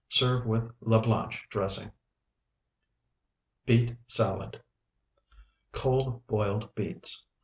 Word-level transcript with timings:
Serve 0.09 0.47
with 0.47 0.71
La 0.79 0.99
Blanche 0.99 1.45
dressing. 1.51 1.91
BEET 3.67 3.95
SALAD 4.07 4.63
Cold, 5.73 6.25
boiled 6.25 6.73
beets. 6.73 7.27